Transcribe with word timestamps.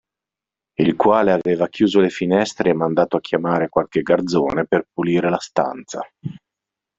Il 0.79 0.95
quale 0.95 1.31
aveva 1.31 1.67
chiuso 1.67 1.99
le 1.99 2.09
finestre 2.09 2.71
e 2.71 2.73
mandato 2.73 3.17
a 3.17 3.19
chiamare 3.19 3.69
qualche 3.69 4.01
garzone 4.01 4.65
per 4.65 4.87
pulire 4.91 5.29
la 5.29 5.37
stanza. 5.37 6.01